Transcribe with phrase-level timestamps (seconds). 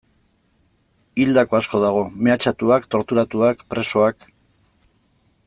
[1.23, 4.27] Hildako asko dago, mehatxatuak, torturatuak, presoak...